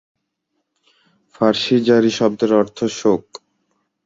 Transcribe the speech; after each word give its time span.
ফার্সি 1.35 1.75
জারি 1.87 2.11
শব্দের 2.11 2.51
অর্থ 2.53 2.77
শোক। 2.99 3.23